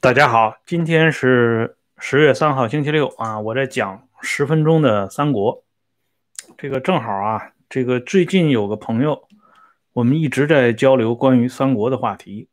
[0.00, 5.62] 大家好，今天是十月三号，星期六啊，我在讲十分钟的三国。
[6.58, 9.28] 这个正好啊，这个最近有个朋友，
[9.92, 12.48] 我们一直在交流关于三国的话题，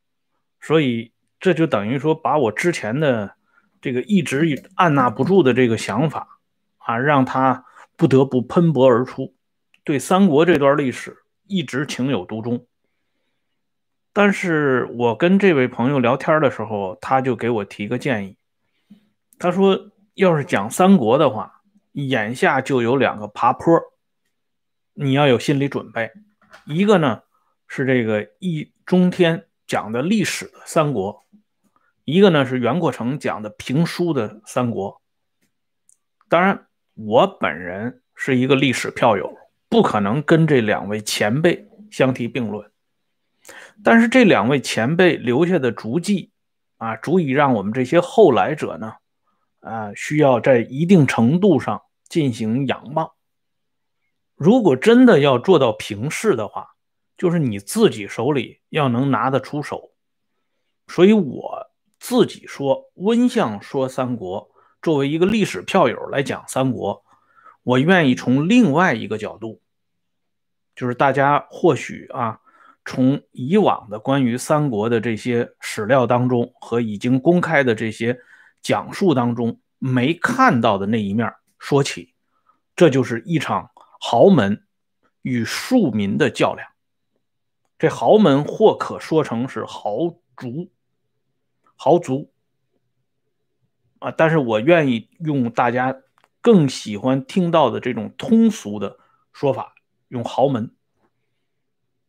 [0.62, 3.34] 所以这就等于说把我之前的
[3.82, 6.40] 这个一直按捺不住的这个想法
[6.78, 9.34] 啊，让他不得不喷薄而出，
[9.84, 11.18] 对三国这段历史
[11.48, 12.66] 一直情有独钟。
[14.12, 18.38] 但是我跟这位朋友聊天的时候，他就给我提个建议。
[19.38, 21.62] 他说，要是讲三国的话，
[21.94, 23.80] 眼下就有两个爬坡，
[24.94, 26.12] 你要有心理准备。
[26.66, 27.22] 一个呢
[27.68, 31.24] 是这个易中天讲的历史的三国，
[32.04, 35.02] 一个呢是袁阔成讲的评书的三国。
[36.28, 39.38] 当然，我本人是一个历史票友，
[39.70, 42.70] 不可能跟这两位前辈相提并论。
[43.84, 46.32] 但是这两位前辈留下的足迹
[46.78, 48.96] 啊，足以让我们这些后来者呢，
[49.62, 53.12] 啊，需要在一定程度上进行仰望。
[54.36, 56.68] 如果真的要做到平视的话，
[57.18, 59.92] 就是你自己手里要能拿得出手。
[60.88, 61.68] 所以我
[62.00, 64.50] 自己说，温相说三国，
[64.82, 67.04] 作为一个历史票友来讲三国，
[67.64, 69.62] 我愿意从另外一个角度，
[70.80, 72.40] 就是大家或许啊。
[72.86, 78.18] 从以往的关于三国的这些史料当中和已经公开的这些
[78.64, 82.16] 讲述当中没看到的那一面说起，
[82.76, 84.66] 这就是一场豪门
[85.22, 86.68] 与庶民的较量。
[87.78, 89.92] 这豪门或可说成是豪
[90.36, 90.72] 族，
[91.76, 92.32] 豪族
[94.00, 95.96] 啊，但是我愿意用大家
[96.42, 98.98] 更喜欢听到的这种通俗的
[99.32, 99.76] 说法，
[100.10, 100.70] 用豪门，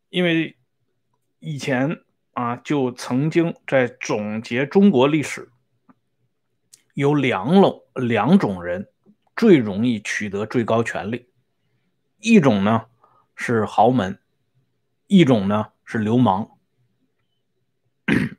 [0.08, 0.56] 因为。
[1.42, 2.02] 以前
[2.34, 5.50] 啊，就曾经在总结中国历史，
[6.92, 8.90] 有两种两种人
[9.34, 11.30] 最容易取得最高权力，
[12.18, 12.88] 一种呢
[13.34, 14.20] 是豪门，
[15.06, 16.50] 一种呢是流氓。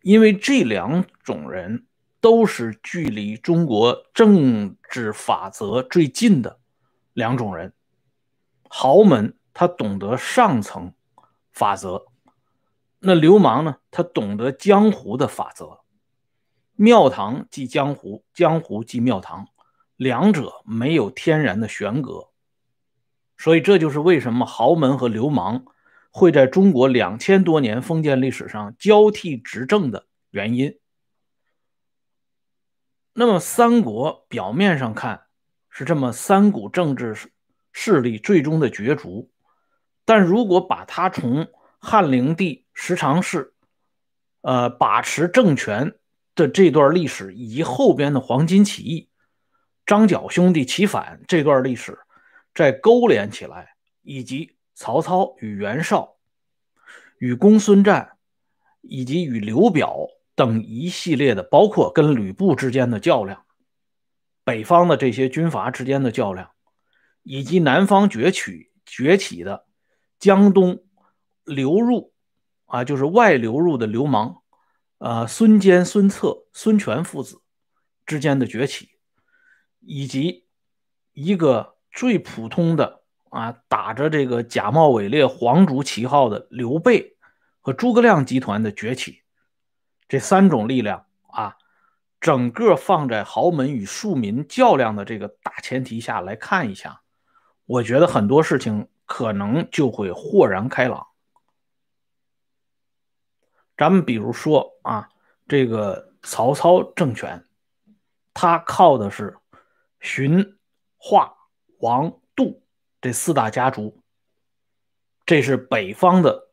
[0.04, 1.88] 因为这两种人
[2.20, 6.60] 都是距离中国政治法则最近的
[7.14, 7.74] 两种人。
[8.70, 10.94] 豪门他懂得上层
[11.52, 12.06] 法则。
[13.00, 13.78] 那流氓呢？
[13.90, 15.80] 他懂得江湖的法则，
[16.76, 19.48] 庙堂即江湖，江湖即庙堂，
[19.96, 22.30] 两者没有天然的悬隔，
[23.38, 25.66] 所以这就是为什么豪门和流氓
[26.12, 30.78] 会在中国两千多年封建历史上交替执政的原因。
[33.14, 35.24] 那么三国表面上看
[35.70, 37.18] 是这么三股政治
[37.72, 39.32] 势力最终的角逐，
[40.06, 41.48] 但如果把他从
[41.80, 43.54] 汉灵帝时常是，
[44.42, 45.94] 呃，把持政权
[46.36, 49.10] 的这段历史，以及后边的黄巾起义、
[49.86, 52.00] 张角兄弟起反这段历史，
[52.54, 56.18] 再勾连起来，以及曹操与袁绍、
[57.20, 58.18] 与公孙瓒，
[58.82, 63.46] 以及与刘表等一系列的，包括跟吕布之间的较量，
[64.44, 66.50] 北方的这些军阀之间的较量，
[67.22, 69.66] 以及南方崛起崛起的
[70.22, 70.82] 江东。
[71.44, 72.14] 流入
[72.68, 74.42] 啊，就是外流入的流氓，
[75.00, 77.42] 呃，孙坚、孙策、孙权父子
[78.06, 78.92] 之间的崛起，
[79.80, 80.46] 以及
[81.14, 87.18] 一个最普通的啊，打着这个假冒伪劣皇族旗号的刘备
[87.60, 89.24] 和诸葛亮集团的崛起，
[90.08, 91.58] 这三种力量啊，
[92.22, 97.02] 整个放在豪门与庶民较量的这个大前提下来看一下，
[97.66, 101.06] 我觉得很多事情可能就会豁然开朗。
[103.76, 105.10] 咱们比如说啊，
[105.50, 107.46] 这个曹操政权，
[108.34, 109.38] 他靠的是
[110.00, 110.58] 荀、
[110.96, 111.36] 华、
[111.80, 112.64] 王、杜
[113.02, 114.02] 这四大家族，
[115.26, 116.48] 这是北方的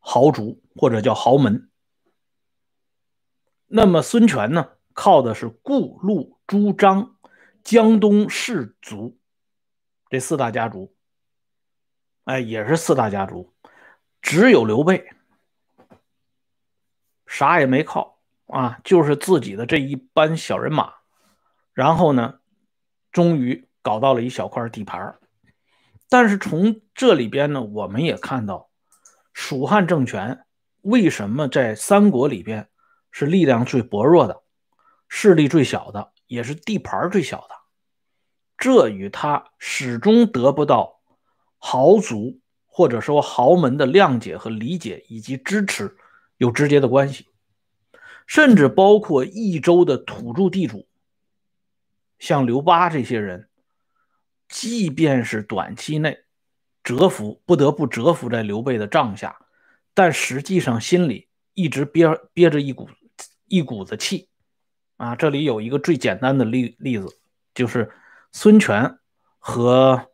[0.00, 1.70] 豪族或者叫豪门。
[3.68, 7.16] 那么孙权呢，靠的是顾、陆、朱、张
[7.62, 9.16] 江东士族
[10.10, 10.92] 这四大家族，
[12.28, 13.54] 哎，也是四大家族，
[14.20, 15.08] 只有刘备。
[17.26, 20.92] 啥也没靠啊，就是自己的这一班小人马，
[21.72, 22.40] 然后呢，
[23.12, 25.18] 终于搞到了一小块地盘
[26.10, 28.68] 但是从这里边呢，我们也看到，
[29.32, 30.44] 蜀汉政权
[30.82, 32.68] 为什么在三国里边
[33.10, 34.42] 是力量最薄弱的，
[35.08, 37.54] 势力最小的，也是地盘最小的。
[38.58, 40.97] 这与他始终得不到
[41.58, 45.96] 豪族或者说豪门的谅解和理解以及支持
[46.36, 47.26] 有直接的关系，
[48.26, 50.86] 甚至包括益州的土著地主，
[52.18, 53.48] 像刘巴这些人，
[54.48, 56.18] 即便是短期内
[56.84, 59.36] 折服，不得不折服在刘备的帐下，
[59.94, 62.88] 但实际上心里一直憋憋着一股
[63.46, 64.28] 一股子气。
[64.96, 67.20] 啊，这里有一个最简单的例例子，
[67.54, 67.90] 就是
[68.32, 68.98] 孙权
[69.38, 70.08] 和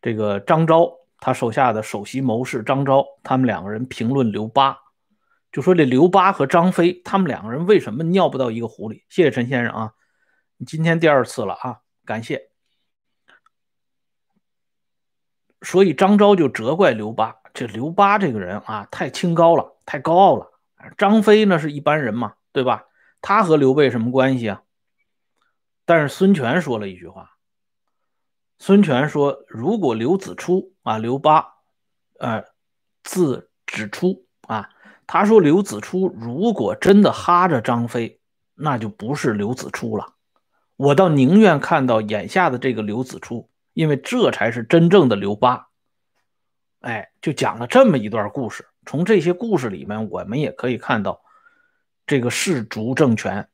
[0.00, 4.78] 这个张昭，他手下的首席谋士张昭，他们两个人评论刘巴，
[5.50, 9.04] 就说这刘巴和张飞，他们两个人为什么尿不到一个壶里？
[9.08, 9.92] 谢谢陈先生啊，
[10.66, 12.50] 今天第二次了啊，感谢。
[15.62, 20.52] 所以张昭就责怪刘巴，这刘巴这个人啊，太清高了，太高傲了。
[20.96, 22.84] 张飞呢是一般人嘛，对吧？
[23.20, 24.62] 他和刘备什么关系啊？
[25.84, 27.37] 但是孙权说了一句话。
[28.58, 31.46] 孙权说：“如果刘子初啊，刘巴，
[32.18, 32.44] 呃，
[33.02, 34.70] 字子初啊，
[35.06, 38.20] 他说刘子初如果真的哈着张飞，
[38.54, 40.14] 那就不是刘子初了。
[40.76, 45.68] 我倒宁愿看到眼下的这个刘子初，因为这才是真正的刘巴。”
[46.80, 48.66] 哎，就讲了这么一段故事。
[48.86, 51.22] 从这些故事里面，我们也可以看到。
[52.06, 53.50] 这个氏族政权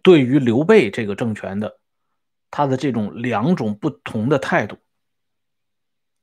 [0.00, 1.80] 对于刘备这个政权的
[2.50, 4.76] 他的这种两种不同的态度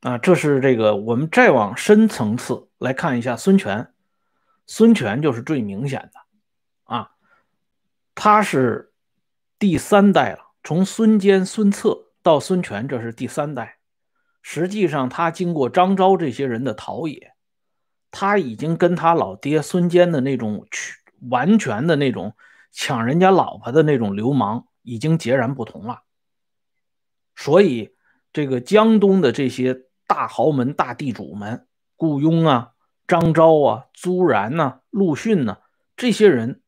[0.01, 3.93] 啊，这是这个我们再往深层次来看一下孙权，
[4.67, 6.19] 孙权就是最明显的
[6.83, 7.11] 啊，
[8.13, 8.91] 他是
[9.57, 13.77] 第三代了，从孙坚、孙策到孙权，这是第三代。
[14.41, 17.33] 实际上，他经过张昭这些人的陶冶，
[18.11, 20.65] 他已经跟他老爹孙坚的那种。
[21.29, 22.35] 完全的那种
[22.71, 26.03] 抢人家老婆的那种流氓已经截然不同了，
[27.35, 27.95] 所以
[28.31, 32.71] 这个江东的这些大豪门、大地主们，雇佣啊、
[33.07, 35.59] 张昭啊、朱然呐、陆逊呐，
[35.97, 36.61] 这些人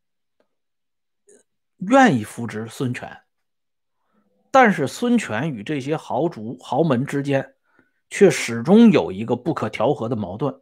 [1.78, 3.20] 愿意扶植孙权，
[4.52, 7.56] 但是孙权与这些豪族豪门之间
[8.10, 10.62] 却始终有一个不可调和的矛盾，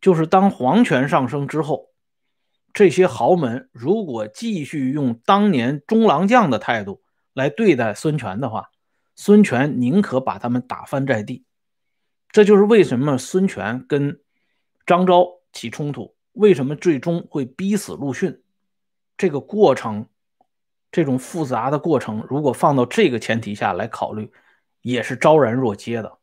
[0.00, 1.88] 就是当皇权上升之后。
[2.74, 7.02] 这些豪门如果继续用当年中郎将的态度
[7.32, 8.70] 来对待孙权的话，
[9.20, 11.44] 孙权宁可把他们打翻在地。
[12.30, 14.20] 这就是为什么孙权跟
[14.86, 18.40] 张昭起冲突，为什么最终会逼死陆逊。
[19.16, 20.06] 这个过程，
[20.92, 24.30] 这种复杂的过程，如果放到这个前提下来考虑，
[24.82, 26.18] 也是昭然若揭的。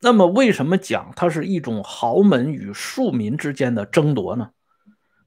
[0.00, 4.52] 那么，为什么讲它是一种豪门与庶民之间的争夺呢？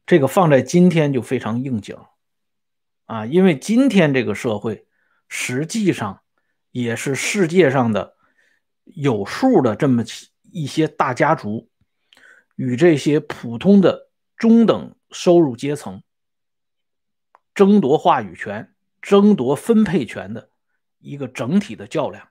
[0.08, 1.96] 这个放在今天就非常应景，
[3.06, 4.88] 啊，因为今天这个社会
[5.30, 6.22] 实际上
[6.72, 8.18] 也是世界上的
[8.84, 10.04] 有数的这么
[10.52, 11.70] 一些大家族
[12.56, 16.04] 与这些普通的中等收入阶层
[17.54, 20.50] 争夺话语权、争夺分配权的
[20.98, 22.28] 一个整体的较量。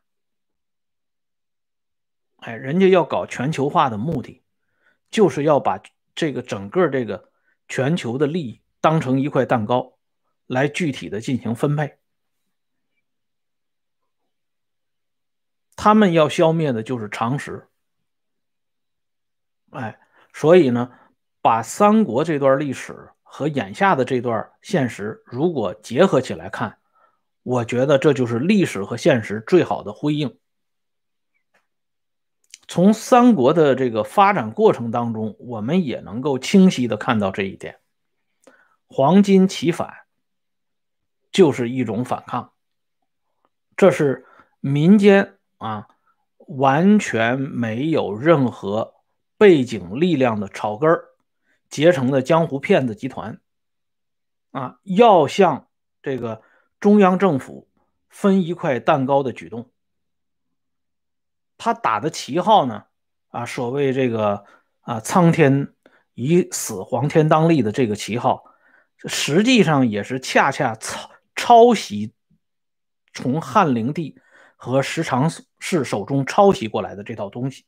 [2.36, 4.42] 哎，人家要搞全球化的目的，
[5.10, 5.80] 就是要把
[6.14, 7.26] 这个整个这个。
[7.70, 9.98] 全球的利益当成一块蛋糕
[10.46, 11.98] 来具体的进行分配，
[15.80, 17.68] 他们要消灭的就是常识。
[19.70, 19.96] 哎，
[20.32, 20.90] 所以呢，
[21.40, 26.78] 把三国这段历史和眼下的这段现实如果结合起来看，
[27.44, 30.36] 我觉得这就是历史和现实最好的辉映。
[32.66, 37.78] 从三国的这个发展过程当中，我们也能够清晰的看到这一点。
[38.88, 39.94] 黄巾起反
[41.30, 42.52] 就是一种反抗，
[43.76, 44.26] 这是
[44.58, 45.86] 民间啊
[46.38, 48.94] 完全没有任何
[49.36, 51.10] 背景力量的草根儿
[51.68, 53.40] 结成的江湖骗子集团
[54.50, 55.68] 啊，要向
[56.02, 56.42] 这个
[56.80, 57.68] 中央政府
[58.08, 59.70] 分一块蛋糕的举动。
[61.58, 62.84] 他打的旗号呢？
[63.28, 64.44] 啊，所谓这个
[64.80, 65.74] 啊“苍天
[66.14, 68.44] 已死，黄天当立”的这个旗号，
[69.04, 72.14] 实际上也是恰恰抄抄袭
[73.12, 74.18] 从汉灵帝
[74.60, 77.64] 和石常氏手中抄袭过来的这套东西。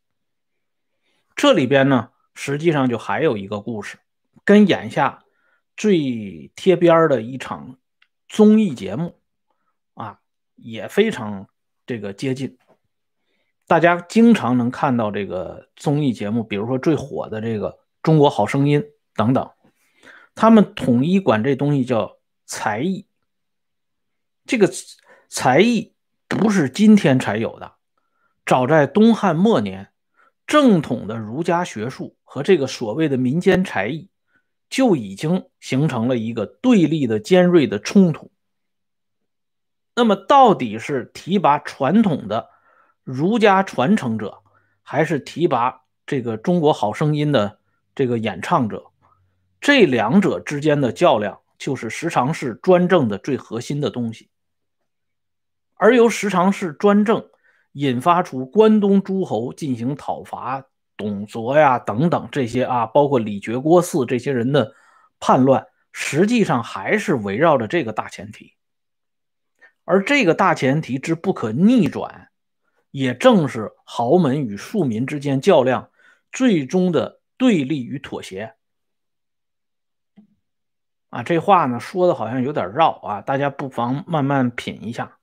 [1.37, 3.99] 这里边呢，实际上就还有一个故事，
[4.44, 5.25] 跟眼下
[5.76, 7.78] 最贴边的一场
[8.28, 9.20] 综艺节目
[9.94, 10.20] 啊，
[10.56, 11.49] 也非常
[11.87, 12.59] 这个接近。
[13.66, 17.70] 大家经常能看到这个综艺节目，比如说最火的这个
[18.02, 18.80] 《中国好声音》
[19.14, 19.49] 等等，
[20.35, 23.06] 他们统一管这东西叫才艺。
[24.44, 24.68] 这个
[25.28, 25.94] 才艺
[26.31, 27.73] 不是今天才有的，
[28.47, 29.89] 早在东汉末年
[30.47, 34.09] 正统的儒家学术和这个所谓的民间才艺，
[34.69, 38.31] 就已经形成了一个对立的尖锐的冲突。
[39.97, 42.49] 那么，到底是提拔传统的
[43.03, 44.39] 儒家传承者，
[44.83, 47.59] 还是提拔这个《中国好声音》的
[47.95, 48.87] 这个演唱者？
[49.61, 54.31] 这两者之间的较量，就是十常侍专政的最核心的东西。
[55.81, 57.27] 而由十常侍专政
[57.73, 60.63] 引发出关东诸侯进行讨伐
[60.95, 64.75] 董卓呀等等这些啊，包括李傕、郭汜这些人的
[65.19, 68.53] 叛乱，实际上还是围绕着这个大前提。
[69.87, 72.29] 而这个大前提之不可逆转，
[72.91, 75.89] 也正是豪门与庶民之间较量
[76.31, 78.55] 最终的对立与妥协。
[81.09, 85.17] 啊，这话呢说的好像有点绕啊，大家不妨慢慢品一下。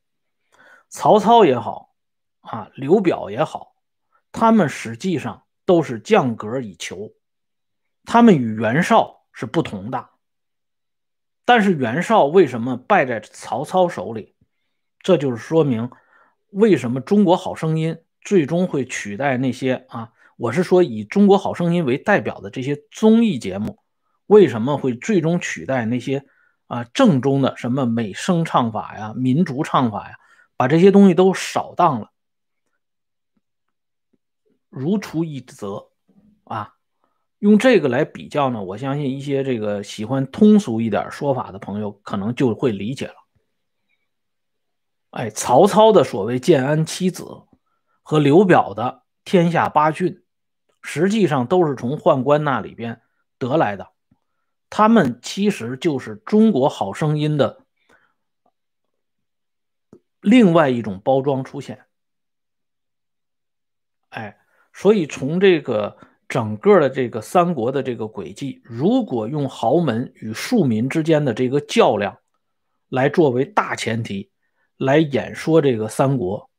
[0.89, 1.93] 曹操也好，
[2.41, 3.75] 啊，刘表也好，
[4.31, 7.11] 他们实际上都是降格以求，
[8.05, 10.09] 他们与袁绍是不同的。
[11.45, 14.35] 但是袁绍为什么败在曹操手里？
[14.99, 15.89] 这就是说明
[16.49, 23.79] 为什么《中国好声音》最终会取代那些啊，我是说以《中国好声音》为代表的这些综艺节目。
[24.25, 26.25] 为什么会最终取代那些
[26.65, 30.15] 啊正宗的什么美声唱法呀、民族唱法呀？
[30.57, 32.11] 把这些东西都扫荡了，
[34.69, 35.91] 如出一辙
[36.43, 36.73] 啊！
[37.39, 43.13] 用这个来比较呢，我相信一些这个喜欢通俗一点说法的朋友可能就会理解了。
[45.11, 47.43] 哎，曹操的所谓建安七子
[48.01, 50.23] 和刘表的天下八郡，
[50.81, 53.01] 实际上都是从宦官那里边
[53.37, 53.91] 得来的。
[54.71, 57.66] 他们其实就是《中国好声音》的
[60.27, 61.85] 另外一种包装出现，
[64.09, 64.37] 哎，
[64.73, 72.17] 所以从这个整个的这个三国的这个轨迹，如果用豪门与庶民之间的这个较量
[72.89, 74.29] 来作为大前提
[74.75, 76.49] 来演说这个三国，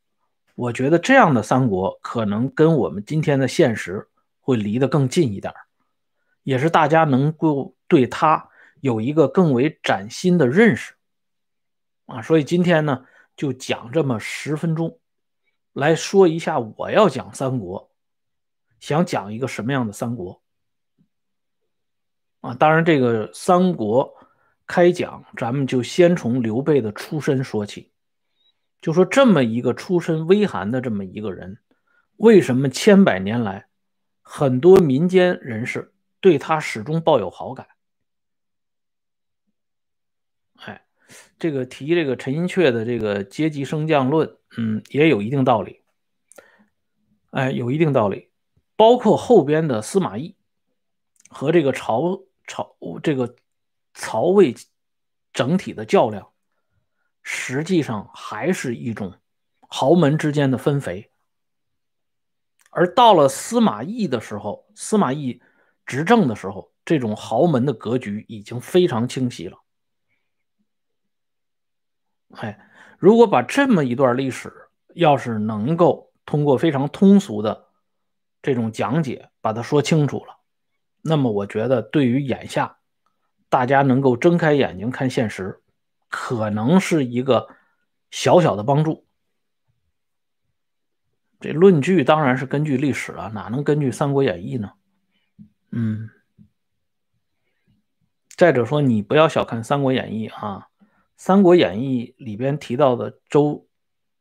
[0.55, 4.09] 我觉得这样的三国可能跟我们今天的现实
[4.41, 5.53] 会离得更近一点，
[6.43, 7.75] 也是大家能够。
[7.91, 8.51] 对他
[8.83, 10.93] 有一个更为崭新的认识
[12.05, 13.07] 啊，所以今天呢
[13.39, 14.99] 就讲这么十分钟，
[15.73, 17.93] 来说一下我要讲三国，
[18.81, 20.43] 想讲一个什么样的三国
[22.41, 22.53] 啊？
[22.55, 24.13] 当然，这个三国
[24.67, 27.93] 开讲，咱们就先从刘备的出身说起，
[28.83, 31.59] 就说这么一个出身微寒的这么一个人，
[32.17, 33.69] 为什么千百年来
[34.21, 37.69] 很多民间人士对他始终抱有好感？
[41.39, 45.81] 这个提这个陈寅恪的这个阶级升降论，嗯，也有一定道理，
[47.31, 48.31] 哎，有一定道理。
[48.77, 50.37] 包括后边的司马懿
[51.29, 53.35] 和这个曹曹这个
[53.95, 54.55] 曹魏
[55.33, 56.29] 整体的较量，
[57.23, 59.15] 实际上还是一种
[59.69, 61.11] 豪门之间的分肥。
[62.71, 65.41] 而到了司马懿的时候，司马懿
[65.85, 69.59] 执政的时候，这种豪门的格局已经非常清晰了。
[72.37, 72.59] 哎，
[72.99, 74.53] 如果把这么一段历史，
[74.95, 77.69] 要是能够通过非常通俗的
[78.43, 80.37] 这种讲解把它说清楚了，
[81.01, 82.79] 那么我觉得对于眼下
[83.49, 85.63] 大家能够睁开眼睛看现实，
[86.09, 87.49] 可能是一个
[88.11, 89.07] 小小的帮助。
[91.41, 94.73] 这论据当然是根据历史了，哪能根据《三国演义》呢？
[95.71, 96.11] 嗯，
[98.37, 100.68] 再者说，你不要小看《三国演义》啊。
[101.19, 103.67] 《三国演义》里边提到的周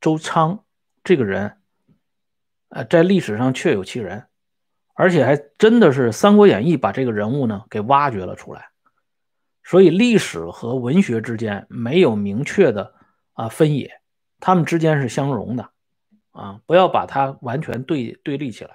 [0.02, 0.66] 周仓
[1.04, 1.58] 这个人，
[2.70, 4.26] 呃，在历史上确有其人，
[4.96, 8.70] 而且还真的是《三国演义》把这个人物呢给挖掘了出来。
[9.64, 12.96] 所以历史和文学之间没有明确的
[13.34, 14.02] 啊分野，
[14.40, 15.70] 他们之间是相融的
[16.32, 18.72] 啊，不要把它完全对对立起来。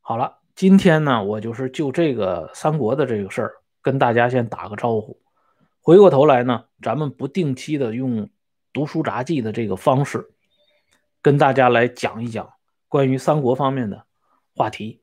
[0.00, 5.21] 好了，今天呢，我就是就这个三国的这个事儿跟大家先打个招呼。
[5.82, 8.30] 回过头来呢，咱们不定期的用
[8.72, 10.32] 读书杂记的这个方式，
[11.20, 12.52] 跟大家来讲一讲
[12.86, 14.06] 关于三国方面的
[14.54, 15.02] 话题。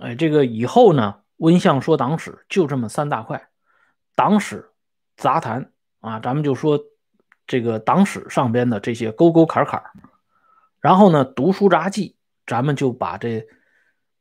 [0.00, 3.50] 哎，这个以后呢，温相说党史就这么三大块：
[4.14, 4.70] 党史、
[5.18, 6.80] 杂谈啊，咱们就说
[7.46, 9.82] 这个党史上边的这些沟沟坎坎
[10.80, 13.46] 然后呢，读书杂记，咱们就把这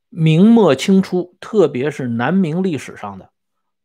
[0.10, 3.32] 明末清初，特别是南明历史上的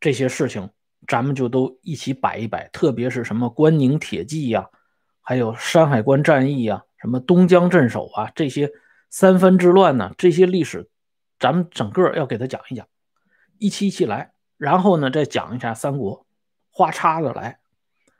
[0.00, 0.70] 这些事情。
[1.06, 4.68] 咱们就都一起摆一摆，特别是什么关宁铁骑呀，
[5.20, 8.70] 还有山海关战役呀，什么东江镇守啊，这些
[9.10, 10.88] 三藩之乱呢，这些历史，
[11.38, 12.86] 咱们整个要给他讲一讲，
[13.58, 16.26] 一期一期来，然后呢再讲一下三国，
[16.70, 17.58] 花叉子来，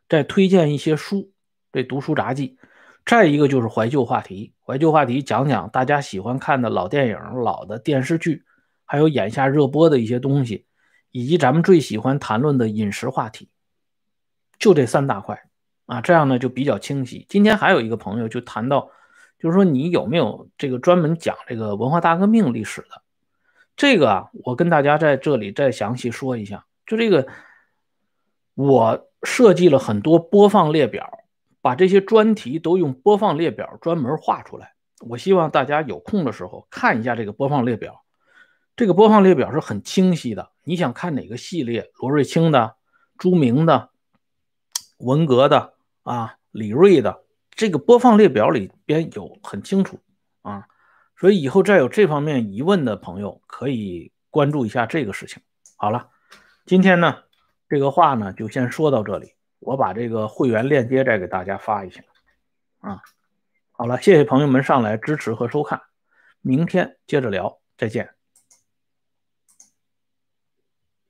[0.09, 1.33] 再推荐一些书，
[1.73, 2.59] 这读书杂记。
[3.07, 8.45] 再一个就是怀旧话题，怀旧话题讲讲大家喜欢看的老电影、老的电视剧，
[8.87, 10.65] 还有眼下热播的一些东西，
[11.15, 13.49] 以及咱们最喜欢谈论的饮食话题，
[14.59, 15.41] 就这三大块
[15.87, 17.25] 啊，这样呢就比较清晰。
[17.29, 18.91] 今天还有一个朋友就谈到，
[19.39, 23.01] 就是说你有没有这个专门讲这个文化大革命历史的？
[23.77, 27.29] 这个啊，我跟大家在这里再详细说一下，就这个，
[28.55, 31.21] 我设计了很多播放列表。
[31.61, 38.05] 把这些专题都用播放列表专门画出来，我希望大家有空的时候看一下这个播放列表。
[38.77, 42.77] 这个播放列表是很清晰的，你想看哪个系列，罗瑞卿的、
[43.19, 43.91] 朱明的、
[44.99, 50.01] 文革的啊、李瑞的，这个播放列表里边有很清楚
[50.43, 50.67] 啊。
[51.17, 55.43] 所以以后再有这方面疑问的朋友，可以关注一下这个事情。
[55.77, 56.09] 好了，
[56.67, 57.23] 今天呢，
[57.69, 59.35] 这个话呢就先说到这里。
[59.61, 62.03] 我把这个会员链接再给大家发一下，
[62.81, 63.01] 啊，
[63.73, 65.81] 好了，谢谢朋友们上来支持和收看，
[66.43, 68.11] 明天接着聊，再见。